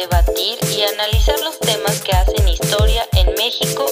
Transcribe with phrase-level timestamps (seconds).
[0.00, 3.84] debatir y analizar los temas que hacen historia en México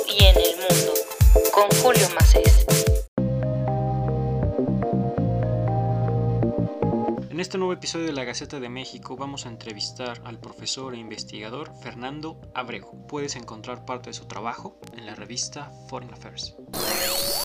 [7.86, 13.06] episodio de la Gaceta de México vamos a entrevistar al profesor e investigador Fernando Abrego.
[13.06, 16.56] Puedes encontrar parte de su trabajo en la revista Foreign Affairs.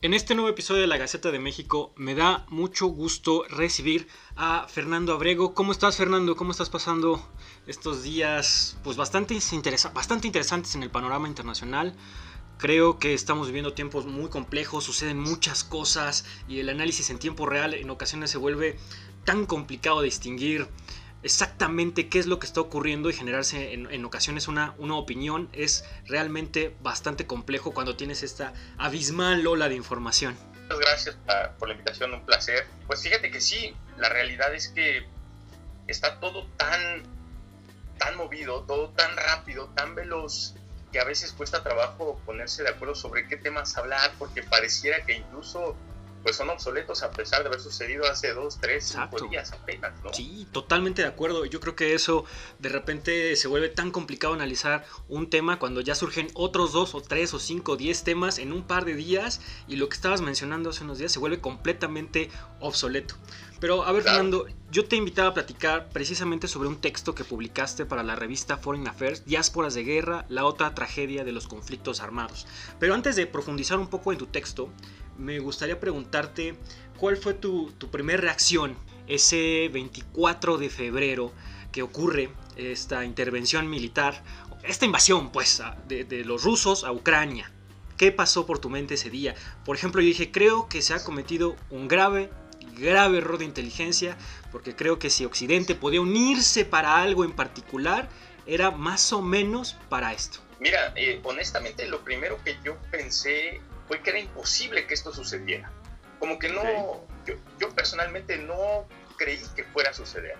[0.01, 4.65] En este nuevo episodio de la Gaceta de México me da mucho gusto recibir a
[4.67, 5.53] Fernando Abrego.
[5.53, 6.35] ¿Cómo estás Fernando?
[6.35, 7.23] ¿Cómo estás pasando
[7.67, 9.37] estos días pues bastante,
[9.93, 11.95] bastante interesantes en el panorama internacional?
[12.57, 17.47] Creo que estamos viviendo tiempos muy complejos, suceden muchas cosas y el análisis en tiempo
[17.47, 18.77] real en ocasiones se vuelve
[19.31, 20.67] tan complicado distinguir
[21.23, 25.85] exactamente qué es lo que está ocurriendo y generarse en, ocasiones una, una, opinión es
[26.05, 30.37] realmente bastante complejo cuando tienes esta abismal ola de información.
[30.63, 31.17] Muchas gracias
[31.57, 32.67] por la invitación, un placer.
[32.87, 35.07] Pues fíjate que sí, la realidad es que
[35.87, 37.03] está todo tan,
[37.97, 40.55] tan movido, todo tan rápido, tan veloz,
[40.91, 45.13] que a veces cuesta trabajo ponerse de acuerdo sobre qué temas hablar, porque pareciera que
[45.13, 45.77] incluso
[46.23, 50.13] pues son obsoletos a pesar de haber sucedido hace dos, tres, cinco días apenas, ¿no?
[50.13, 51.45] Sí, totalmente de acuerdo.
[51.45, 52.25] Yo creo que eso
[52.59, 57.01] de repente se vuelve tan complicado analizar un tema cuando ya surgen otros dos o
[57.01, 60.21] tres o cinco o diez temas en un par de días y lo que estabas
[60.21, 63.15] mencionando hace unos días se vuelve completamente obsoleto.
[63.61, 67.85] Pero a ver, Fernando, yo te invitaba a platicar precisamente sobre un texto que publicaste
[67.85, 72.47] para la revista Foreign Affairs, Diásporas de Guerra, la otra tragedia de los conflictos armados.
[72.79, 74.71] Pero antes de profundizar un poco en tu texto,
[75.21, 76.55] me gustaría preguntarte
[76.97, 78.75] cuál fue tu, tu primer reacción
[79.07, 81.31] ese 24 de febrero
[81.71, 84.23] que ocurre esta intervención militar,
[84.63, 87.51] esta invasión pues de, de, los rusos a Ucrania.
[87.97, 89.35] ¿Qué pasó por tu mente ese día?
[89.63, 92.29] Por ejemplo, yo dije, creo que se ha cometido un grave,
[92.75, 94.17] grave error de inteligencia,
[94.51, 98.09] porque creo que si Occidente podía unirse para algo en particular,
[98.47, 100.39] era más o menos para esto.
[100.59, 105.69] Mira, eh, honestamente lo primero que yo pensé fue que era imposible que esto sucediera.
[106.17, 106.63] Como que no,
[107.59, 108.87] yo, personalmente no
[109.17, 110.37] creí que fuera a suceder.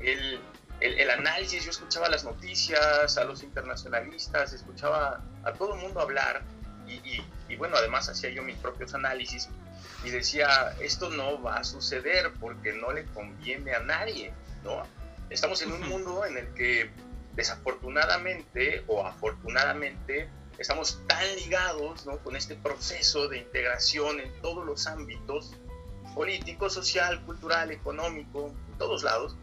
[0.00, 0.40] el,
[0.80, 6.42] el, análisis, yo escuchaba las noticias, a los internacionalistas, escuchaba a todo el mundo hablar
[6.86, 9.50] y, y, bueno, además hacía yo mis propios análisis
[10.02, 14.32] y decía, esto no va a suceder porque no le conviene a nadie,
[14.64, 14.84] ¿no?
[15.28, 16.90] Estamos en un mundo en el que
[17.34, 25.52] desafortunadamente o afortunadamente estamos tan ligados con este proceso de integración en todos los ámbitos,
[26.14, 29.36] político, social, cultural, económico, en todos lados,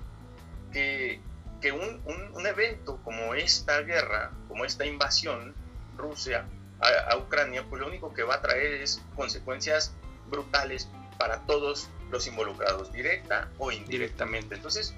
[0.73, 1.21] que,
[1.61, 2.01] que un,
[2.33, 5.55] un, evento como esta guerra, como esta invasión
[5.97, 6.45] Rusia
[6.81, 9.93] a, a, Ucrania, pues lo único que va a traer es consecuencias
[10.29, 14.55] brutales para todos los involucrados, directa o indirectamente.
[14.55, 14.93] Entonces,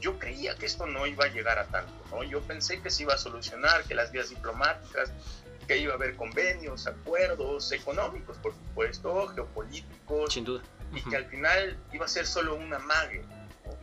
[0.00, 2.22] yo creía que esto no iba a llegar a tanto, ¿no?
[2.22, 5.12] Yo pensé que se iba a solucionar, que las vías diplomáticas,
[5.66, 10.32] que iba a haber convenios, acuerdos económicos, por supuesto, geopolíticos.
[10.32, 10.62] Sin duda.
[10.94, 13.24] Y que al final iba a ser solo una mague.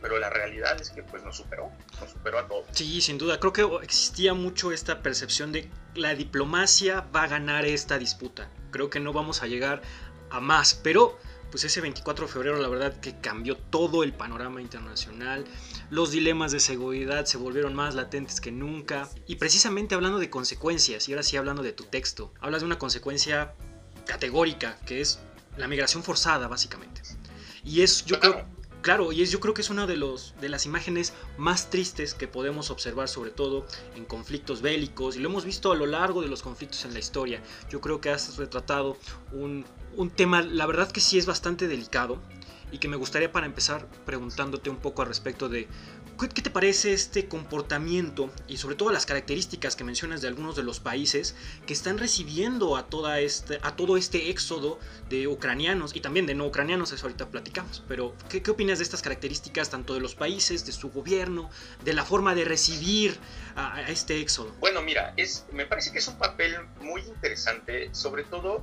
[0.00, 2.66] Pero la realidad es que pues nos superó, nos superó a todos.
[2.72, 3.38] Sí, sin duda.
[3.38, 8.48] Creo que existía mucho esta percepción de la diplomacia va a ganar esta disputa.
[8.70, 9.82] Creo que no vamos a llegar
[10.30, 11.18] a más, pero
[11.50, 15.44] pues ese 24 de febrero la verdad que cambió todo el panorama internacional,
[15.90, 21.08] los dilemas de seguridad se volvieron más latentes que nunca y precisamente hablando de consecuencias
[21.08, 23.54] y ahora sí hablando de tu texto, hablas de una consecuencia
[24.06, 25.20] categórica que es
[25.56, 27.02] la migración forzada básicamente.
[27.64, 28.44] Y es yo creo
[28.84, 32.12] Claro, y es, yo creo que es una de, los, de las imágenes más tristes
[32.12, 33.64] que podemos observar, sobre todo
[33.96, 36.98] en conflictos bélicos, y lo hemos visto a lo largo de los conflictos en la
[36.98, 37.42] historia.
[37.70, 38.98] Yo creo que has retratado
[39.32, 39.64] un,
[39.96, 42.20] un tema, la verdad que sí es bastante delicado,
[42.74, 45.68] y que me gustaría para empezar preguntándote un poco al respecto de
[46.18, 50.62] ¿Qué te parece este comportamiento y sobre todo las características que mencionas de algunos de
[50.62, 51.34] los países
[51.66, 54.78] que están recibiendo a, toda este, a todo este éxodo
[55.08, 58.84] de ucranianos y también de no ucranianos, eso ahorita platicamos, pero ¿qué, ¿qué, opinas de
[58.84, 61.50] estas características tanto de los países, de su gobierno,
[61.84, 63.18] de la forma de recibir
[63.56, 64.54] a, a este éxodo?
[64.60, 68.62] Bueno, mira, es, me parece que es un papel muy interesante, sobre todo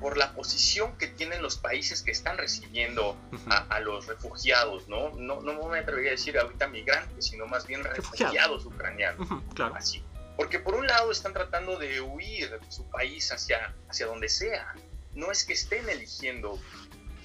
[0.00, 3.16] por la posición que tienen los países que están recibiendo
[3.48, 5.10] a, los refugiados, ¿no?
[5.10, 5.40] ¿no?
[5.40, 9.28] No me atrevería a decir ahorita migrantes, sino más bien refugiados ucranianos.
[9.54, 9.74] claro.
[9.74, 10.02] Así.
[10.36, 14.74] Porque por un lado están tratando de huir de su país hacia, hacia donde sea.
[15.14, 16.60] No es que estén eligiendo.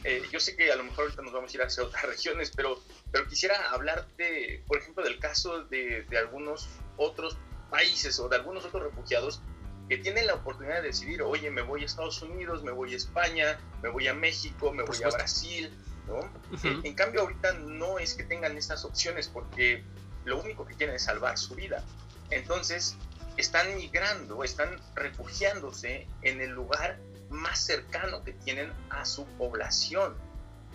[0.05, 2.51] Eh, yo sé que a lo mejor ahorita nos vamos a ir hacia otras regiones,
[2.55, 2.81] pero,
[3.11, 7.37] pero quisiera hablarte, por ejemplo, del caso de, de algunos otros
[7.69, 9.41] países o de algunos otros refugiados
[9.89, 12.97] que tienen la oportunidad de decidir, oye, me voy a Estados Unidos, me voy a
[12.97, 15.71] España, me voy a México, me voy a Brasil,
[16.07, 16.19] ¿no?
[16.63, 19.83] en, cambio, ahorita no es que tengan estas opciones porque
[20.25, 21.83] lo único que quieren es salvar su vida.
[22.29, 22.95] Entonces,
[23.37, 26.99] están migrando, están refugiándose en el lugar
[27.29, 30.15] más cercano que tienen a su población.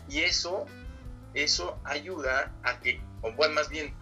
[0.08, 0.66] Y eso,
[1.34, 3.94] eso ayuda a que, o bueno, más bien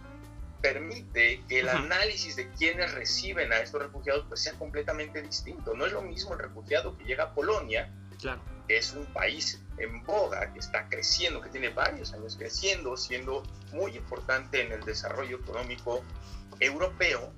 [0.65, 5.75] permite que el análisis de quienes reciben a estos refugiados pues sea completamente distinto.
[5.75, 7.93] No es lo mismo el refugiado que llega a Polonia,
[8.67, 13.43] que es un país en boga, que está creciendo, que tiene varios años creciendo, siendo
[13.73, 16.03] muy importante en el desarrollo económico
[16.59, 17.31] europeo,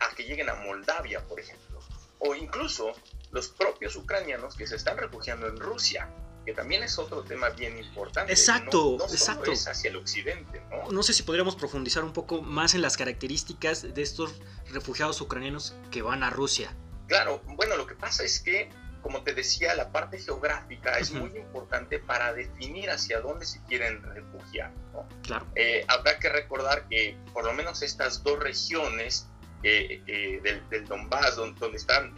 [0.00, 1.80] a que lleguen a Moldavia, por ejemplo.
[2.18, 2.92] O incluso
[3.30, 6.10] los propios ucranianos que se están refugiando en Rusia,
[6.48, 8.32] que también es otro tema bien importante.
[8.32, 9.52] Exacto, exacto.
[9.52, 10.90] Es hacia el occidente, ¿no?
[10.90, 14.40] No sé si podríamos profundizar un poco más en las características de estos
[14.72, 16.74] refugiados ucranianos que van a Rusia.
[17.06, 18.70] Claro, bueno, lo que pasa es que,
[19.02, 24.02] como te decía, la parte geográfica es muy importante para definir hacia dónde se quieren
[24.02, 25.06] refugiar, ¿no?
[25.24, 25.46] Claro.
[25.54, 29.26] Eh, habrá que recordar que por lo menos estas dos regiones
[29.64, 32.14] eh, eh, del, del, Donbass, donde, están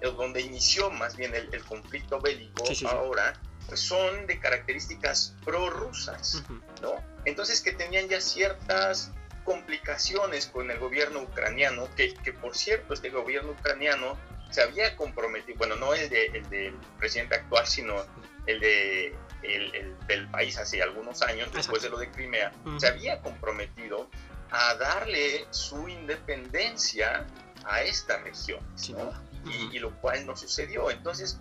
[0.00, 3.34] donde inició más bien el, conflicto bélico ahora,
[3.66, 6.42] pues son de características prorrusas,
[6.82, 6.94] ¿no?
[7.24, 9.12] Entonces que tenían ya ciertas
[9.44, 14.16] complicaciones con el gobierno ucraniano, que, que por cierto este gobierno ucraniano
[14.50, 17.94] se había comprometido, bueno, no el, de, el del presidente actual, sino
[18.46, 23.20] el, de, el, del país hace algunos años, después de lo de Crimea, se había
[23.20, 24.10] comprometido
[24.50, 27.26] a darle su independencia
[27.64, 28.60] a esta región.
[28.90, 29.12] ¿no?
[29.44, 30.90] Y, lo cual no sucedió.
[30.90, 31.38] Entonces,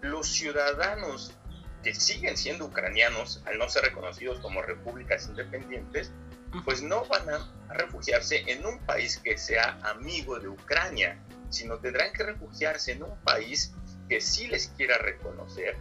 [0.00, 1.32] los ciudadanos
[1.82, 6.12] que siguen siendo ucranianos, al no ser reconocidos como repúblicas independientes,
[6.64, 11.18] pues no van a refugiarse en un país que sea amigo de Ucrania,
[11.48, 13.74] sino tendrán que refugiarse en un país
[14.08, 15.76] que sí les quiera reconocer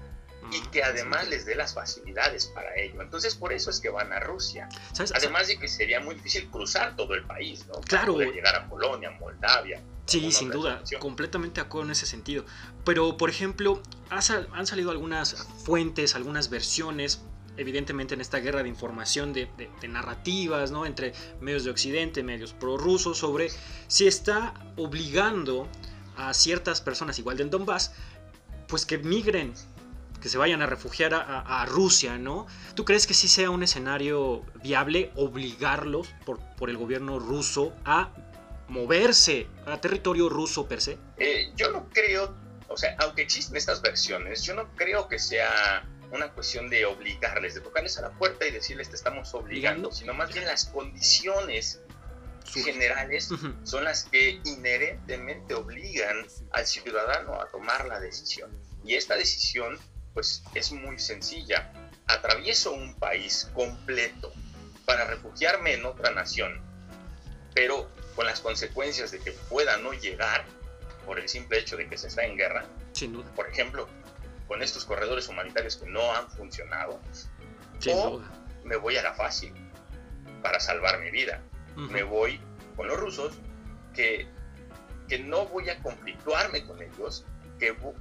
[0.52, 3.02] y que además les dé las facilidades para ello.
[3.02, 4.68] Entonces, por eso es que van a Rusia.
[5.16, 7.76] Además de que sería muy difícil cruzar todo el país, ¿no?
[7.82, 8.16] Claro.
[8.16, 9.82] Para llegar a Polonia, Moldavia.
[10.06, 12.44] Sí, sin duda, completamente de acuerdo en ese sentido.
[12.84, 17.22] Pero, por ejemplo, han salido algunas fuentes, algunas versiones,
[17.56, 19.48] evidentemente en esta guerra de información, de,
[19.80, 20.86] de narrativas, ¿no?
[20.86, 23.52] Entre medios de Occidente, medios prorrusos, sobre
[23.88, 25.70] si está obligando
[26.18, 27.94] a ciertas personas, igual del Donbass,
[28.68, 29.54] pues que migren
[30.22, 32.48] que se vayan a refugiar a, Rusia, ¿no?
[32.76, 38.12] ¿Tú crees que sí sea un escenario viable obligarlos por, por el gobierno ruso a
[38.68, 40.98] moverse a territorio ruso per se?
[41.18, 42.34] Eh, yo no creo,
[42.70, 47.56] o sea, aunque existen estas versiones, yo no creo que sea una cuestión de obligarles,
[47.56, 51.82] de tocarles a la puerta y decirles te estamos obligando, sino más bien las condiciones
[52.46, 53.30] generales
[53.64, 58.52] son las que inherentemente obligan al ciudadano a tomar la decisión.
[58.84, 59.78] Y esta decisión
[60.14, 61.72] pues es muy sencilla.
[62.08, 64.32] Atravieso un país completo
[64.86, 66.62] para refugiarme en otra nación,
[67.54, 70.46] pero con las consecuencias de que pueda no llegar
[71.06, 72.66] por el simple hecho de que se está en guerra.
[72.94, 73.30] Sin duda.
[73.36, 73.88] Por ejemplo,
[74.48, 77.00] con estos corredores humanitarios que no han funcionado.
[77.80, 78.22] Sin o
[78.64, 79.54] me voy a la fácil
[80.42, 81.42] para salvar mi vida.
[81.76, 82.40] Me voy
[82.76, 83.34] con los rusos
[83.94, 84.28] que,
[85.08, 87.26] que no voy a conflictuarme con ellos,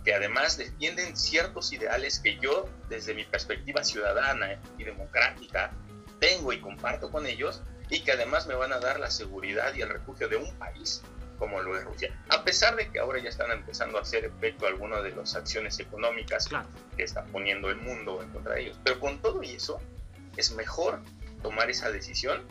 [0.04, 5.72] que, además defienden ciertos ideales que yo, desde mi perspectiva ciudadana y democrática,
[6.18, 9.82] tengo y comparto con ellos, y que además me van a dar la seguridad y
[9.82, 11.02] el refugio de un país
[11.38, 12.14] como lo es Rusia.
[12.28, 15.80] A pesar de que ahora ya están empezando a hacer efecto algunas de las acciones
[15.80, 16.48] económicas
[16.96, 18.78] que está poniendo el mundo en contra de ellos.
[18.84, 19.80] Pero con todo y eso,
[20.36, 21.00] es mejor
[21.42, 22.46] tomar esa decisión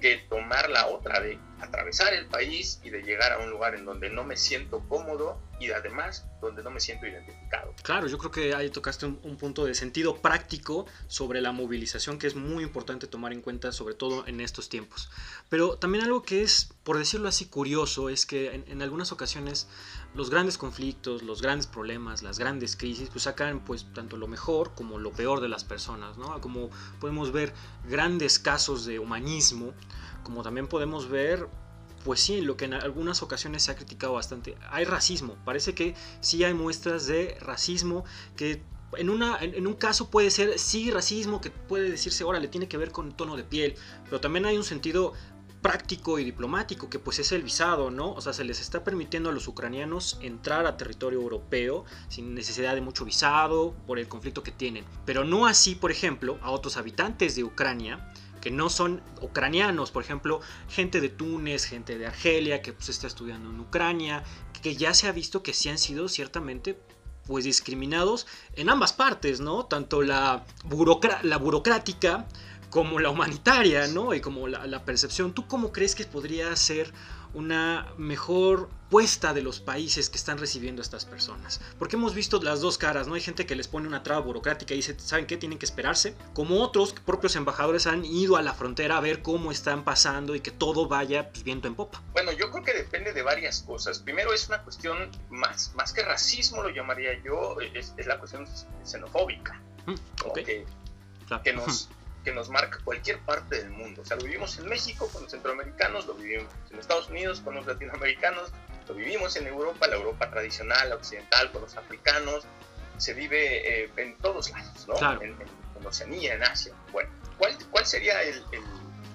[0.00, 3.84] que tomar la otra de atravesar el país y de llegar a un lugar en
[3.84, 7.74] donde no me siento cómodo y además donde no me siento identificado.
[7.82, 12.26] Claro, yo creo que ahí tocaste un, punto de sentido práctico sobre la movilización que
[12.26, 15.10] es muy importante tomar en cuenta, sobre todo en estos tiempos.
[15.48, 19.68] Pero también algo que es, por decirlo así, curioso es que en, algunas ocasiones
[20.14, 24.74] los grandes conflictos, los grandes problemas, las grandes crisis, pues sacan pues tanto lo mejor
[24.74, 26.40] como lo peor de las personas, ¿no?
[26.40, 26.70] Como
[27.00, 27.52] podemos ver
[27.88, 29.74] grandes casos de humanismo,
[30.26, 31.48] como también podemos ver
[32.04, 34.56] pues sí, lo que en algunas ocasiones se ha criticado bastante.
[34.70, 38.04] Hay racismo, parece que sí hay muestras de racismo
[38.36, 38.62] que
[38.96, 42.68] en, una, en, un caso puede ser sí racismo, que puede decirse, ahora le tiene
[42.68, 45.14] que ver con tono de piel, pero también hay un sentido
[45.62, 48.12] práctico y diplomático, que pues es el visado, ¿no?
[48.12, 52.76] O sea, se les está permitiendo a los ucranianos entrar a territorio europeo sin necesidad
[52.76, 54.84] de mucho visado por el conflicto que tienen.
[55.04, 58.12] Pero no así, por ejemplo, a otros habitantes de Ucrania,
[58.46, 63.08] que no son ucranianos, por ejemplo, gente de Túnez, gente de Argelia que pues está
[63.08, 64.22] estudiando en Ucrania,
[64.62, 66.78] que ya se ha visto que sí han sido ciertamente
[67.26, 69.66] pues discriminados en ambas partes, ¿no?
[69.66, 72.28] Tanto la, burocrática
[72.70, 74.14] como la humanitaria, ¿no?
[74.14, 75.32] Y como la percepción.
[75.32, 76.92] ¿Tú cómo crees que podría ser
[77.36, 81.60] una mejor puesta de los países que están recibiendo a estas personas.
[81.78, 83.14] Porque hemos visto las dos caras, ¿no?
[83.14, 85.36] Hay gente que les pone una traba burocrática y dice, ¿saben qué?
[85.36, 86.14] Tienen que esperarse.
[86.32, 90.40] Como otros propios embajadores han ido a la frontera a ver cómo están pasando y
[90.40, 92.02] que todo vaya pues, viento en popa.
[92.12, 93.98] Bueno, yo creo que depende de varias cosas.
[93.98, 98.46] Primero es una cuestión más, más que racismo, lo llamaría yo, es, la cuestión
[98.82, 99.60] xenofóbica.
[99.84, 99.94] Mm,
[100.34, 100.64] que,
[101.44, 101.90] que nos
[102.26, 104.02] que nos marca cualquier parte del mundo.
[104.02, 107.54] O sea, lo vivimos en México con los centroamericanos, lo vivimos en Estados Unidos con
[107.54, 108.50] los latinoamericanos,
[108.88, 112.44] lo vivimos en Europa, la Europa tradicional, la occidental, con los africanos,
[112.96, 115.22] se vive eh, en todos lados, ¿no?
[115.22, 115.36] En,
[115.84, 116.74] Oceanía, en Asia.
[116.90, 118.42] Bueno, ¿cuál, cuál sería el,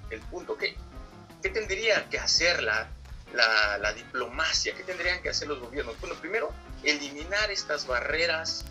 [0.09, 0.55] el, punto?
[0.55, 0.77] ¿Qué,
[1.41, 2.87] ¿Qué, tendría que hacer la,
[3.33, 4.73] la, la, diplomacia?
[4.73, 5.99] ¿Qué tendrían que hacer los gobiernos?
[5.99, 6.53] Bueno, primero,
[6.85, 8.63] eliminar estas barreras,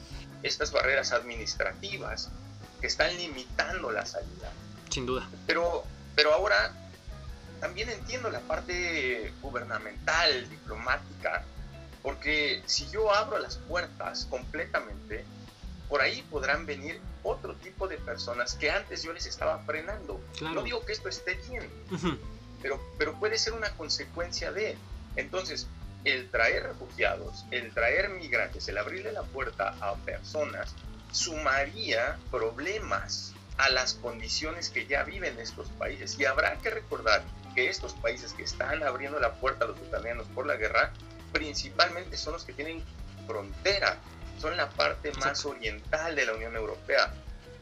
[0.43, 2.31] estas barreras administrativas
[2.81, 4.53] que están limitando la salida.
[4.89, 5.29] Sin duda.
[5.47, 5.85] Pero,
[6.15, 6.75] pero ahora
[7.61, 11.45] también entiendo la parte gubernamental, diplomática,
[12.03, 15.25] porque si yo abro las puertas completamente,
[15.89, 20.21] por ahí podrán venir otro tipo de personas que antes yo les estaba frenando.
[20.41, 21.69] No digo que esto esté bien,
[22.63, 24.77] pero, pero puede ser una consecuencia de...
[25.17, 25.67] Entonces,
[26.05, 30.75] el traer refugiados, el traer migrantes, el abrirle la puerta a personas
[31.13, 36.19] sumaría problemas a las condiciones que ya viven estos países.
[36.19, 37.23] Y habrá que recordar
[37.55, 40.93] que estos países que están abriendo la puerta a los ucranianos por la guerra,
[41.33, 42.83] principalmente son los que tienen
[43.27, 43.99] frontera,
[44.41, 47.13] son la parte más oriental de la Unión Europea.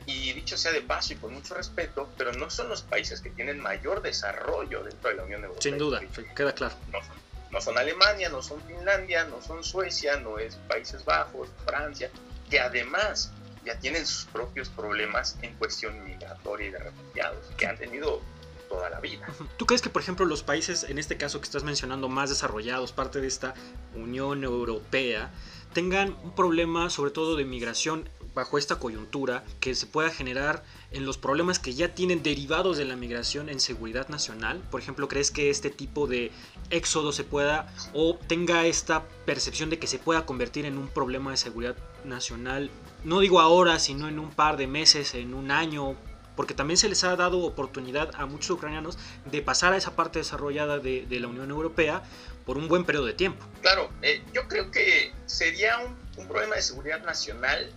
[0.06, 3.30] Y dicho sea de paso y con mucho respeto, pero no son los países que
[3.30, 5.62] tienen mayor desarrollo dentro de la Unión Europea.
[5.62, 6.00] Sin duda,
[6.34, 6.74] queda claro.
[6.92, 7.16] No son,
[7.50, 12.10] no son Alemania, no son Finlandia, no son Suecia, no es Países Bajos, Francia,
[12.48, 13.32] que además
[13.64, 18.20] ya tienen sus propios problemas en cuestión migratoria y de refugiados, que han tenido
[18.68, 19.26] toda la vida.
[19.56, 22.92] ¿Tú crees que, por ejemplo, los países, en este caso que estás mencionando, más desarrollados,
[22.92, 23.54] parte de esta
[23.94, 25.32] Unión Europea,
[25.72, 30.62] tengan un problema sobre todo de migración bajo esta coyuntura que se pueda generar
[30.92, 34.62] en los problemas que ya tienen derivados de la migración en seguridad nacional?
[34.70, 36.30] Por ejemplo, ¿crees que este tipo de
[36.70, 41.32] éxodo se pueda o tenga esta percepción de que se pueda convertir en un problema
[41.32, 42.70] de seguridad nacional?
[43.04, 45.96] No digo ahora, sino en un par de meses, en un año,
[46.36, 50.18] porque también se les ha dado oportunidad a muchos ucranianos de pasar a esa parte
[50.18, 52.02] desarrollada de, la Unión Europea
[52.44, 53.44] por un buen periodo de tiempo.
[53.60, 57.72] Claro, eh, yo creo que sería un, problema de seguridad nacional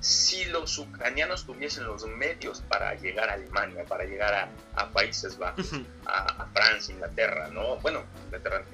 [0.00, 5.70] si los ucranianos tuviesen los medios para llegar a Alemania, para llegar a, Países Bajos,
[6.06, 7.76] a, Francia, Inglaterra, ¿no?
[7.78, 8.64] Bueno, Inglaterra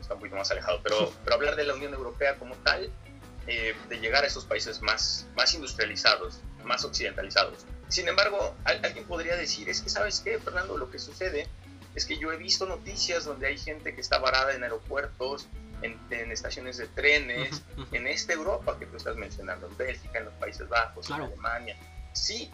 [0.00, 2.90] está un poquito más alejado, pero, pero hablar de la Unión Europea como tal,
[3.52, 7.66] eh, de llegar a esos países más, más industrializados, más occidentalizados.
[7.88, 11.48] Sin embargo, alguien podría decir, es que sabes qué, Fernando, lo que sucede
[11.96, 15.48] es que yo he visto noticias donde hay gente que está varada en aeropuertos,
[15.82, 15.98] en,
[16.30, 20.68] estaciones de trenes, en esta Europa que tú estás mencionando, en Bélgica, en los Países
[20.68, 21.76] Bajos, en Alemania.
[22.12, 22.52] Sí,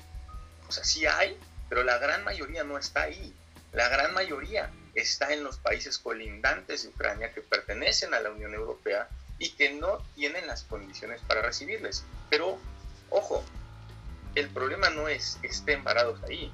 [0.67, 1.39] o sea, sí hay,
[1.69, 3.35] pero la gran mayoría no está ahí.
[3.73, 8.55] La gran mayoría está en los países colindantes de Ucrania que pertenecen a la Unión
[8.55, 12.05] Europea y que no tienen las condiciones para recibirles.
[12.31, 12.59] Pero,
[13.11, 13.45] ojo,
[14.35, 16.53] el problema no es que estén varados ahí.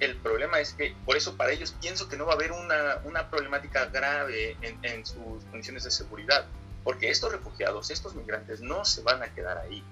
[0.00, 3.00] El problema es que, por eso para ellos pienso que no va a haber una,
[3.04, 6.46] una problemática grave en, en, sus condiciones de seguridad,
[6.82, 9.84] porque estos refugiados, estos migrantes no se van a quedar ahí.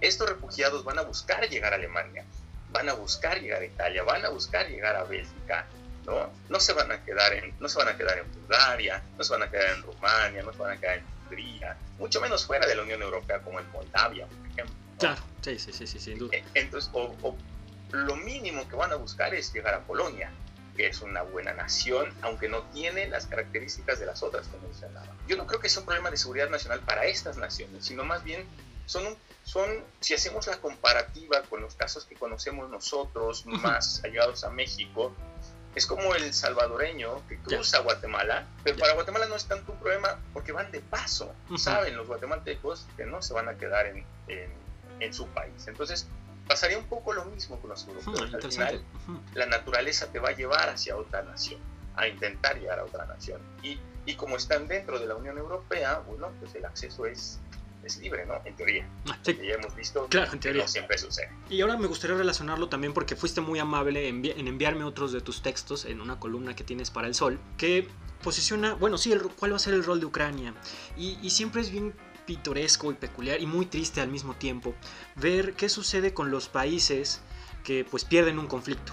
[0.00, 2.24] Estos refugiados van a buscar llegar a Alemania,
[2.72, 5.66] van a buscar llegar a Italia, van a buscar llegar a Bélgica,
[6.06, 6.30] ¿no?
[6.48, 9.32] No se van a quedar en, no se van a quedar en Bulgaria, no se
[9.32, 12.66] van a quedar en Rumania, no se van a quedar en Hungría, mucho menos fuera
[12.66, 14.74] de la Unión Europea como en Moldavia, por ejemplo.
[14.98, 16.36] Claro, sí, sí, sí, sin duda.
[16.36, 17.36] E, entonces, o,
[17.92, 20.30] lo mínimo que van a buscar es llegar a Polonia,
[20.76, 25.08] que es una buena nación, aunque no tiene las características de las otras que mencionaba.
[25.26, 28.22] Yo no creo que sea un problema de seguridad nacional para estas naciones, sino más
[28.22, 28.46] bien
[28.86, 29.68] son, son
[30.00, 35.12] si hacemos la comparativa con los casos que conocemos nosotros, más allegados a México,
[35.74, 40.18] es como el salvadoreño que cruza Guatemala, pero para Guatemala no es tanto un problema
[40.32, 41.32] porque van de paso.
[41.56, 44.04] Saben los guatemaltecos que no se van a quedar en,
[44.98, 45.66] en, su país.
[45.66, 46.06] Entonces,
[46.48, 48.34] pasaría un poco lo mismo con los europeos.
[48.34, 48.82] Al final,
[49.34, 51.60] la naturaleza te va a llevar hacia otra nación,
[51.94, 53.40] a intentar llegar a otra nación.
[53.62, 57.38] Y, y como están dentro de la Unión Europea, bueno, pues el acceso es
[57.84, 58.34] es libre, ¿no?
[58.44, 58.88] En teoría.
[59.08, 59.36] Ah, sí.
[59.36, 60.62] ya hemos visto claro, en teoría.
[60.62, 61.30] no siempre sucede.
[61.48, 65.42] Y ahora me gustaría relacionarlo también porque fuiste muy amable en, enviarme otros de tus
[65.42, 67.88] textos en una columna que tienes para el Sol, que
[68.22, 70.54] posiciona, bueno, sí, el, cuál va a ser el rol de Ucrania.
[70.96, 71.94] Y, y siempre es bien
[72.26, 74.74] pintoresco y peculiar y muy triste al mismo tiempo
[75.16, 77.22] ver qué sucede con los países
[77.64, 78.92] que pues pierden un conflicto.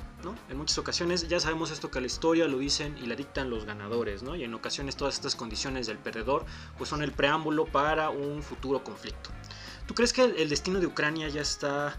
[0.49, 3.65] En muchas ocasiones ya sabemos esto que la historia lo dicen y la dictan los
[3.65, 4.35] ganadores, ¿no?
[4.35, 6.45] y en ocasiones todas estas condiciones del perdedor
[6.77, 9.29] pues son el preámbulo para un futuro conflicto.
[9.85, 11.97] ¿Tú crees que el destino de Ucrania ya está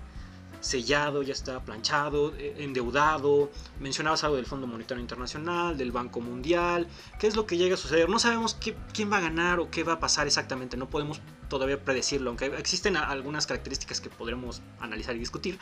[0.61, 3.51] sellado, ya está planchado, eh, endeudado.
[3.81, 6.89] Mencionabas algo del Fondo Monetario Internacional, del Banco Mundial.
[7.19, 8.09] ¿Qué es lo que llega a suceder?
[8.09, 8.57] No sabemos
[8.93, 10.77] quién va a ganar o qué va a pasar exactamente.
[10.77, 15.59] No podemos todavía predecirlo, aunque existen algunas características que podremos analizar y discutir.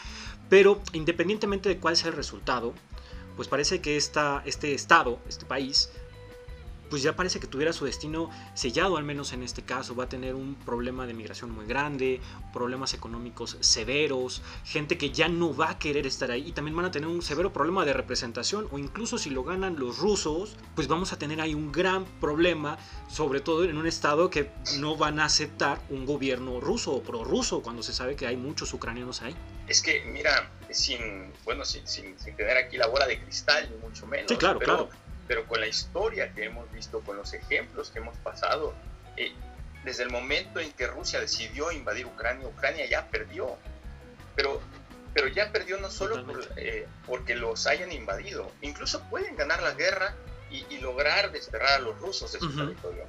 [0.48, 2.74] Pero independientemente de cuál sea el resultado,
[3.36, 5.90] pues parece que esta, este Estado, este país,
[6.88, 9.94] pues ya parece que tuviera su destino sellado, al menos en este caso.
[9.94, 12.20] Va a tener un problema de migración muy grande,
[12.52, 16.86] problemas económicos severos, gente que ya no va a querer estar ahí y también van
[16.86, 20.88] a tener un severo problema de representación o incluso si lo ganan los rusos, pues
[20.88, 22.78] vamos a tener ahí un gran problema,
[23.08, 27.62] sobre todo en un estado que no van a aceptar un gobierno ruso o prorruso
[27.62, 29.34] cuando se sabe que hay muchos ucranianos ahí.
[29.68, 34.06] Es que, mira, sin, bueno, sin, sin, tener aquí la bola de cristal, ni mucho
[34.06, 34.30] menos.
[34.30, 34.88] Sí, claro, claro
[35.26, 38.74] pero con la historia que hemos visto, con los ejemplos que hemos pasado,
[39.16, 39.32] eh,
[39.84, 43.56] desde el momento en que Rusia decidió invadir Ucrania, Ucrania ya perdió.
[44.34, 44.60] Pero,
[45.14, 46.24] pero ya perdió no solo
[46.56, 50.14] eh, porque los hayan invadido, incluso pueden ganar la guerra
[50.50, 53.04] y, lograr desterrar a los rusos de su territorio.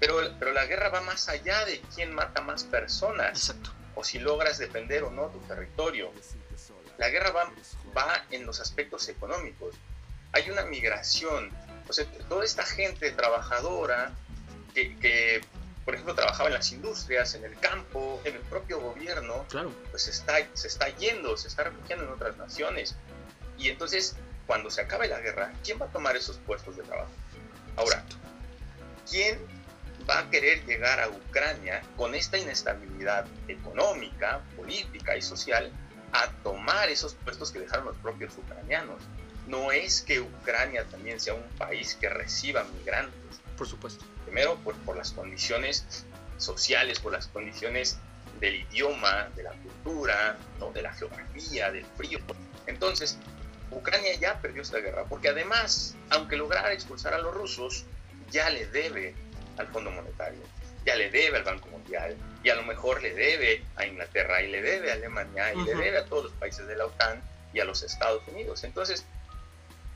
[0.00, 3.54] Pero, pero la guerra va más allá de quién mata más personas
[3.94, 6.12] o si logras defender o no tu territorio.
[6.98, 7.52] La guerra va,
[7.96, 9.74] va en los aspectos económicos
[10.32, 11.50] hay una migración.
[11.88, 14.12] O sea, toda esta gente trabajadora
[14.74, 15.40] que,
[15.84, 19.72] por ejemplo, trabajaba en las industrias, en el campo, en el propio gobierno, claro.
[19.90, 22.94] pues está, se está yendo, se está refugiando en otras naciones.
[23.58, 24.16] Y entonces,
[24.46, 27.10] cuando se acabe la guerra, ¿quién va a tomar esos puestos de trabajo?
[27.76, 28.04] Ahora,
[29.10, 29.38] ¿quién
[30.08, 35.70] va a querer llegar a Ucrania con esta inestabilidad económica, política y social
[36.12, 39.02] a tomar esos puestos que dejaron los propios ucranianos?
[39.48, 43.40] No es que Ucrania también sea un país que reciba migrantes.
[43.56, 44.04] Por supuesto.
[44.24, 46.04] Primero, por, por las condiciones
[46.36, 47.98] sociales, por las condiciones
[48.40, 50.70] del idioma, de la cultura, ¿no?
[50.70, 52.18] de la geografía, del frío.
[52.66, 53.18] Entonces,
[53.70, 57.84] Ucrania ya perdió esta guerra, porque además, aunque lograra expulsar a los rusos,
[58.30, 59.14] ya le debe
[59.56, 60.40] al Fondo Monetario,
[60.84, 64.50] ya le debe al Banco Mundial, y a lo mejor le debe a Inglaterra, y
[64.50, 67.22] le debe a Alemania, y le debe a todos los países de la OTAN
[67.52, 68.62] y a los Estados Unidos.
[68.64, 69.04] Entonces,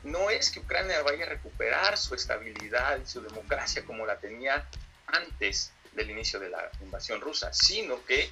[0.03, 4.67] no es que Ucrania vaya a recuperar su estabilidad y su democracia como la tenía
[5.07, 8.29] antes del inicio de la invasión rusa, sino que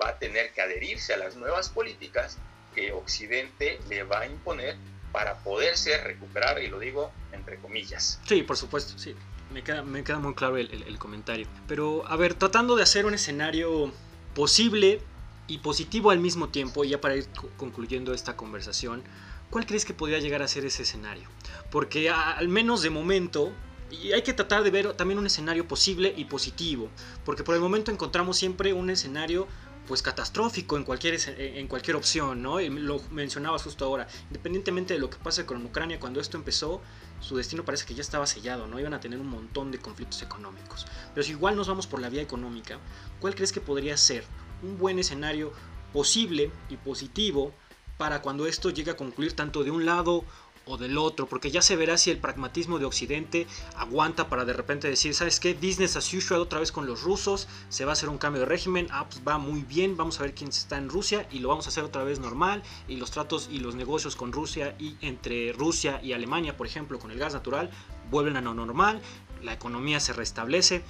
[0.00, 2.38] va a tener que adherirse a las nuevas políticas
[2.74, 4.76] que Occidente le va a imponer
[5.12, 8.18] para poderse recuperar, y lo digo entre comillas.
[8.26, 9.14] Sí, por supuesto, sí.
[9.50, 11.46] Me queda, muy claro el, el comentario.
[11.68, 13.92] Pero, a ver, tratando de hacer un escenario
[14.34, 15.02] posible
[15.46, 19.02] y positivo al mismo tiempo, ya para ir concluyendo esta conversación,
[19.52, 21.28] ¿cuál crees que podría llegar a ser ese escenario?
[21.70, 23.52] Porque al menos de momento,
[23.90, 26.88] y hay que tratar de ver también un escenario posible y positivo,
[27.24, 29.46] porque por el momento encontramos siempre un escenario
[29.86, 32.60] pues catastrófico en cualquier, en cualquier opción, ¿no?
[32.60, 36.80] Y lo mencionabas justo ahora, independientemente de lo que pase con Ucrania, cuando esto empezó,
[37.20, 38.80] su destino parece que ya estaba sellado, ¿no?
[38.80, 40.86] Iban a tener un montón de conflictos económicos.
[41.14, 42.78] Pero si igual nos vamos por la vía económica,
[43.20, 44.24] ¿cuál crees que podría ser
[44.62, 45.52] un buen escenario
[45.92, 47.52] posible y positivo
[48.02, 50.24] para cuando esto llegue a concluir tanto de un lado
[50.66, 54.52] o del otro, porque ya se verá si el pragmatismo de Occidente aguanta para de
[54.52, 55.54] repente decir, ¿sabes qué?
[55.54, 58.46] Business as usual otra vez con los rusos, se va a hacer un cambio de
[58.46, 61.46] régimen, ah, pues va muy bien, vamos a ver quién está en Rusia y lo
[61.46, 64.96] vamos a hacer otra vez normal, y los tratos y los negocios con Rusia y
[65.00, 67.70] entre Rusia y Alemania, por ejemplo, con el gas natural,
[68.10, 69.00] vuelven a lo normal,
[69.44, 70.82] la economía se restablece,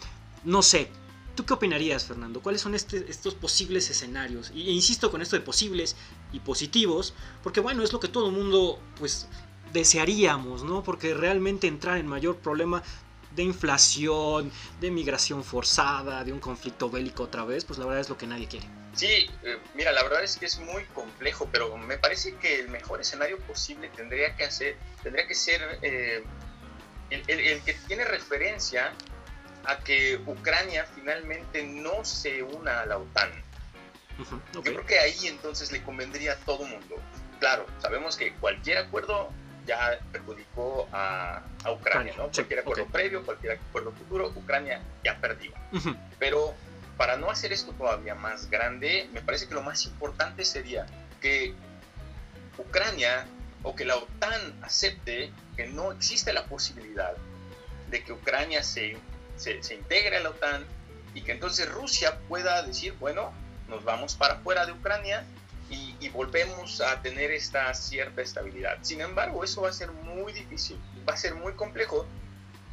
[0.45, 0.91] no sé,
[1.35, 2.43] ¿Tú qué opinarías, Fernando?
[2.43, 4.51] ¿Cuáles son este, estos posibles escenarios?
[4.51, 5.97] E insisto con esto de posibles
[6.33, 9.29] y positivos, porque bueno, es lo que todo el mundo pues
[9.73, 10.83] desearíamos, ¿no?
[10.83, 12.83] Porque realmente entrar en mayor problema
[13.35, 18.09] de inflación, de migración forzada, de un conflicto bélico otra vez, pues la verdad es
[18.09, 18.67] lo que nadie quiere.
[18.95, 22.69] Sí, eh, mira, la verdad es que es muy complejo, pero me parece que el
[22.69, 26.23] mejor escenario posible tendría que hacer, tendría que ser eh,
[27.09, 28.93] el, el, que tiene referencia
[29.65, 33.31] a que Ucrania finalmente no se una a la OTAN.
[34.53, 36.97] Yo creo que ahí entonces le convendría a todo mundo.
[37.41, 39.31] Claro, sabemos que cualquier acuerdo
[39.67, 42.31] ya perjudicó a, Ucrania, ¿no?
[42.31, 45.53] cualquier acuerdo previo, cualquier acuerdo futuro, Ucrania ya perdió.
[46.19, 46.55] Pero
[46.97, 50.87] para no hacer esto todavía más grande, me parece que lo más importante sería
[51.21, 51.55] que
[52.59, 53.27] Ucrania
[53.63, 57.15] o que la OTAN acepte que no existe la posibilidad
[57.91, 58.97] de que Ucrania se
[59.43, 60.65] se, integre a la OTAN
[61.15, 63.33] y que entonces Rusia pueda decir, bueno,
[63.69, 65.25] nos vamos para fuera de Ucrania
[65.71, 68.77] y, volvemos a tener esta cierta estabilidad.
[68.83, 70.79] Sin embargo, eso va a ser muy difícil,
[71.09, 72.07] va a ser muy complejo,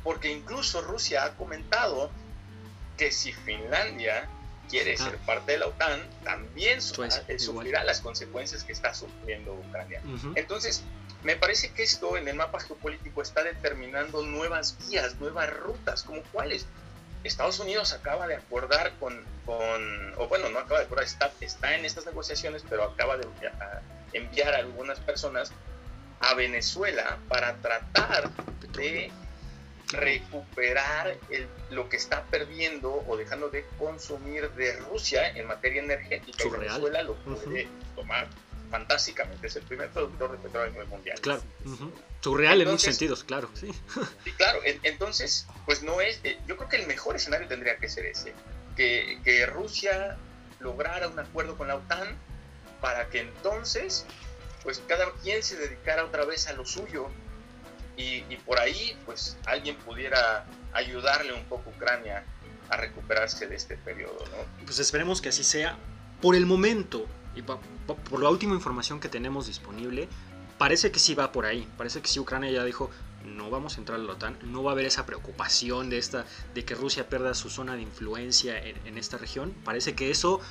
[0.03, 2.11] porque incluso Rusia ha comentado
[2.97, 4.27] que si Finlandia
[4.69, 10.01] quiere ser parte de la OTAN, también eh, sufrirá las consecuencias que está sufriendo Ucrania.
[10.35, 10.83] Entonces,
[11.23, 16.21] me parece que esto en el mapa geopolítico está determinando nuevas vías, nuevas rutas, como
[16.31, 16.65] cuáles.
[17.23, 21.83] Estados Unidos acaba de acordar con, o bueno, no acaba de acordar, está, está en
[21.83, 23.27] estas negociaciones, pero acaba de
[24.13, 25.51] enviar, a algunas personas
[26.21, 28.29] a Venezuela para tratar
[28.73, 29.11] de
[29.91, 36.43] recuperar el, lo que está perdiendo o dejando de consumir de Rusia en materia energética.
[36.45, 38.27] Y Venezuela lo puede tomar
[38.69, 41.19] fantásticamente, es el primer productor de petróleo a nivel mundial.
[41.21, 41.41] Claro,
[42.21, 43.71] surreal en muchos sentidos, claro, sí.
[44.23, 47.89] sí claro, entonces, pues no es, eh, yo creo que el mejor escenario tendría que
[47.89, 48.33] ser ese,
[48.75, 50.17] que, que Rusia
[50.59, 52.15] lograra un acuerdo con la OTAN
[52.79, 54.05] para que entonces,
[54.63, 57.09] pues cada quien se dedicara otra vez a lo suyo
[57.99, 62.23] y, y por ahí, pues alguien pudiera ayudarle un poco a Ucrania
[62.69, 64.65] a recuperarse de este periodo, ¿no?
[64.65, 65.77] Pues esperemos que así sea.
[66.21, 70.09] Por el momento, y por la última información que tenemos disponible,
[70.57, 71.67] parece que sí va por ahí.
[71.77, 72.91] Parece que sí Ucrania ya dijo,
[73.25, 76.25] no vamos a entrar a la OTAN, no va a haber esa preocupación de, esta,
[76.53, 79.53] de que Rusia pierda su zona de influencia en, esta región.
[79.63, 80.41] Parece que eso,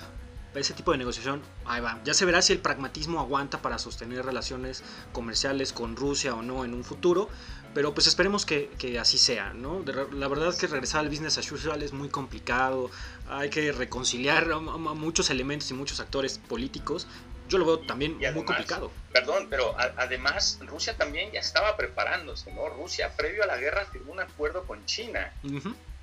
[0.55, 2.01] ese tipo de negociación, ahí va.
[2.05, 4.83] Ya se verá si el pragmatismo aguanta para sostener relaciones
[5.13, 7.29] comerciales con Rusia o no en un futuro.
[7.75, 9.85] Pero pues esperemos que, así sea, ¿no?
[10.13, 12.91] La verdad es que regresar al business as usual es muy complicado,
[13.29, 17.07] hay que reconciliar a, muchos elementos y muchos actores políticos.
[17.49, 18.91] Yo lo veo también muy complicado.
[19.13, 22.69] Perdón, pero además Rusia también ya estaba preparándose, ¿no?
[22.69, 25.33] Rusia previo a la guerra firmó un acuerdo con China.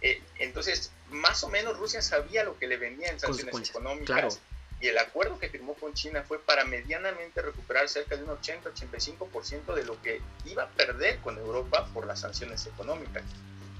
[0.06, 4.40] Eh, entonces, más o menos Rusia sabía lo que le venía en sanciones económicas
[4.80, 9.74] y el acuerdo que firmó con China fue para medianamente recuperar cerca de un 80-85%
[9.74, 13.24] de lo que iba a perder con Europa por las sanciones económicas.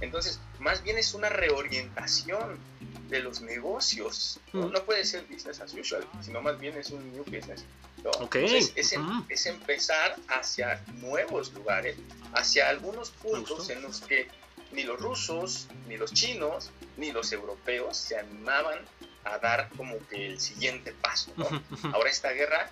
[0.02, 2.58] Entonces, más bien es una reorientación
[3.08, 4.40] de los negocios.
[4.52, 4.82] No, mm.
[4.84, 7.66] puede ser business as usual, sino más bien es un new business.
[7.98, 11.98] Entonces, es, em, es, empezar hacia nuevos lugares,
[12.34, 14.28] hacia algunos puntos en los que
[14.72, 18.80] ni los rusos, ni los chinos, ni los europeos se animaban
[19.24, 21.32] a dar como que el siguiente paso.
[21.94, 22.70] Ahora esta guerra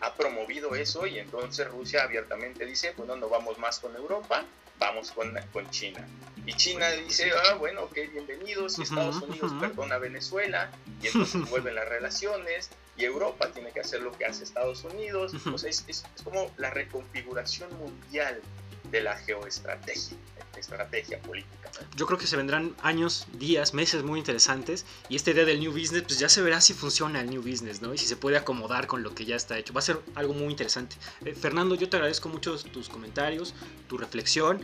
[0.00, 4.44] ha promovido eso y entonces Rusia abiertamente dice, bueno, no vamos más con Europa,
[4.78, 6.06] vamos con, con China.
[6.44, 10.70] Y China dice, ah, bueno, ok, bienvenidos, y Estados Unidos perdona a Venezuela,
[11.02, 15.34] y entonces vuelven las relaciones, y Europa tiene que hacer lo que hace Estados Unidos.
[15.52, 18.40] O sea, es, es, es como la reconfiguración mundial
[18.90, 20.16] de la geoestrategia
[20.60, 21.70] estrategia política.
[21.96, 25.72] Yo creo que se vendrán años, días, meses muy interesantes y esta idea del New
[25.72, 27.94] Business, pues ya se verá si funciona el New Business, ¿no?
[27.94, 29.72] Y si se puede acomodar con lo que ya está hecho.
[29.72, 30.96] Va a ser algo muy interesante.
[31.24, 33.54] Eh, Fernando, yo te agradezco mucho tus comentarios,
[33.88, 34.60] tu reflexión.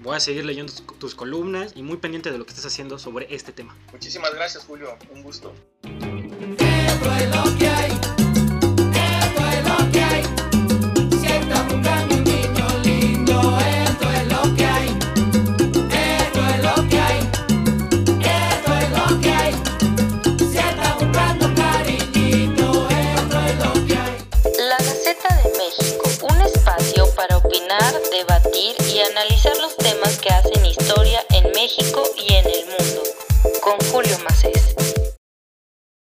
[0.00, 3.34] Voy a seguir leyendo tus, columnas y muy pendiente de lo que estás haciendo sobre
[3.34, 3.76] este tema.
[3.92, 4.96] Muchísimas gracias, Julio.
[5.10, 5.54] Un gusto.
[28.16, 29.55] Debatir y analizar